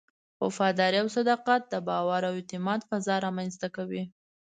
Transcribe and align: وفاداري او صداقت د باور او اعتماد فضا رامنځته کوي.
وفاداري 0.45 0.97
او 1.01 1.07
صداقت 1.17 1.61
د 1.67 1.73
باور 1.87 2.21
او 2.29 2.33
اعتماد 2.39 2.79
فضا 2.89 3.15
رامنځته 3.25 3.67
کوي. 3.75 4.03